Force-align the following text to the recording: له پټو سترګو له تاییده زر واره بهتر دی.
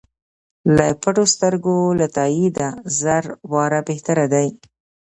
له 0.77 0.87
پټو 1.01 1.23
سترګو 1.33 1.77
له 1.99 2.07
تاییده 2.17 2.67
زر 2.99 3.23
واره 3.51 3.79
بهتر 3.87 4.17
دی. 4.33 4.47